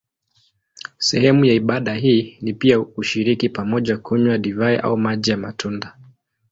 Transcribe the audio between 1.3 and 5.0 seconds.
ya ibada hii ni pia kushiriki pamoja kunywa divai au